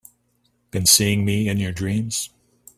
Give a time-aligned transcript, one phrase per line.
[0.71, 2.31] Been seeing me in your dreams?